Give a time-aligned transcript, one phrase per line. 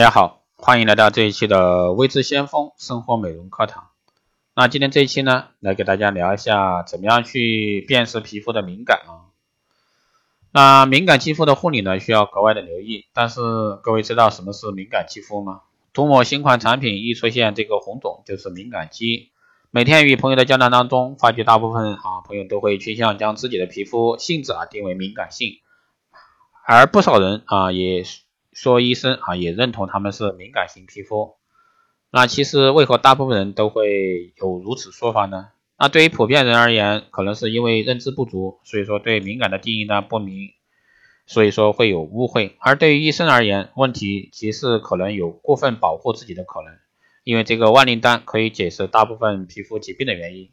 [0.00, 3.90] 大家好，欢迎来到这一期的微知先锋生活美容课堂。
[4.54, 9.28] 那今天这一期呢，来给大家聊一下怎么样去辨识皮肤的敏感啊。
[10.52, 13.08] 那敏感肌肤的护理呢，需要格外的留意。
[13.12, 13.42] 但是
[13.82, 15.60] 各位知道什么是敏感肌肤吗？
[15.92, 19.32] 涂抹新款产品一出现这个红肿，就是敏感肌。
[19.70, 25.58] 每天与朋友的交谈当中，发觉大部分啊朋友都会倾向将自己的皮肤性质啊定为敏感性，
[26.66, 28.02] 而不少人啊也。
[28.52, 31.36] 说医生啊也认同他们是敏感型皮肤，
[32.10, 35.48] 那其实为何大部分人都会有如此说法呢？
[35.78, 40.50] 那对于普遍人而言，可能是因为认知不足，所以说对敏感的定义呢不明，
[41.26, 42.56] 所以说会有误会。
[42.60, 46.74] 而对于医生而言，问题其实可能有过分保护自己的可能，
[47.24, 50.50] 因为这个万灵丹可以解释大部分皮肤疾病的原因。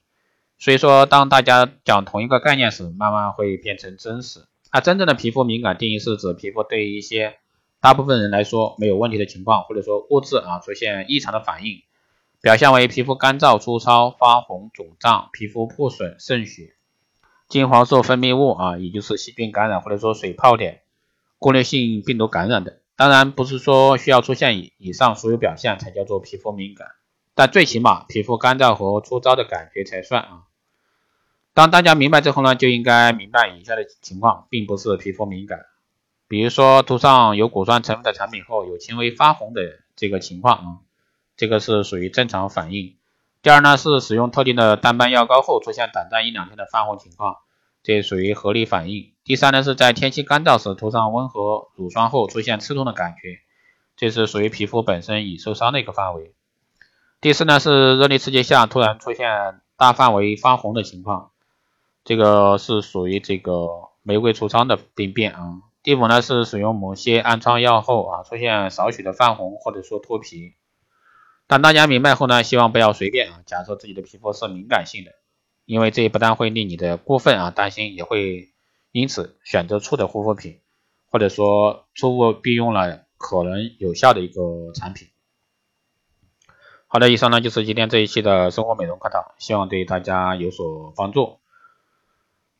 [0.59, 4.47] 所以说，当大家讲同一个概念时，慢慢会变成真实。
[4.71, 7.35] 那真正的皮肤敏感定义是指皮肤对于一些
[7.79, 11.83] 大部分人来说没有问题的情况，或者说物质啊出现异常的反应，
[12.41, 16.73] 表现为皮肤干燥、粗糙、发红、肿胀、皮肤破损、渗血、
[17.47, 20.81] 金黄色分泌物啊，也就是细菌感染或者说水泡点、
[21.37, 22.75] 过滤性病毒感染等。
[22.95, 26.87] 当然不是说需要出现以以上所有表现才叫做皮肤敏感，
[27.35, 30.43] 但最起码皮肤干燥和粗糙的感觉才算啊。
[31.53, 35.59] 当大家明白之后呢，就应该明白以下的情况，并不是皮肤敏感。
[36.27, 39.61] 比如说涂上有果酸成分的产品后有轻微发红的
[39.95, 40.67] 这个情况啊，
[41.37, 42.95] 这个是属于正常反应。
[43.41, 47.37] 第二呢是使用特定的淡斑药膏后出现短暂一两天的泛红情况，
[47.81, 49.13] 这属于合理反应。
[49.23, 53.39] 第三呢是在天气干燥时涂上温和乳霜后出现刺痛的感觉，
[53.95, 56.33] 这是属于皮肤本身已受伤的一个范围。
[57.21, 61.31] 第四呢是热力刺激下突然出现大范围发红的情况，
[62.03, 63.69] 这个是属于这个
[64.03, 65.61] 玫瑰痤疮的病变啊。
[65.83, 70.55] 第五呢是使用某些暗疮药后啊出现少许的泛红或者说脱皮，
[71.47, 75.11] 当大家明白后呢，希望不要随便啊假设自己的皮肤是敏感性的，
[75.63, 78.49] 因为这不但会令你的过分啊担心，也会
[78.91, 80.59] 因此选择错的护肤品，
[81.09, 85.07] 或者说错误避用了可能有效的一个产品。
[86.87, 91.39] 好的，以上呢就是今天这一期的生活美容课堂，希望对大家有所帮助。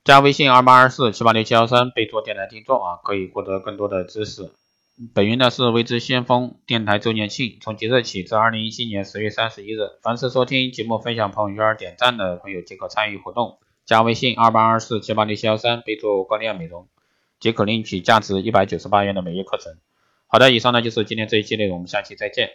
[0.07, 4.49] 加微信二八二四七八六七幺三，备注电台听众啊，可以获得更多的知识。
[5.13, 13.57] 本月呢是未知先锋电台周年庆，从即日起至二零一七年十月三十一日，凡是收听节目、分享朋友圈、点赞的朋友即可参与活动。
[13.85, 16.87] 加微信二八二四七八六七幺三，备注光亮美容，
[17.41, 19.73] 即可领取价值一百九十八元的每月课程。
[20.27, 22.51] 好的，以上呢就是今天这一期内容，我们下期再见。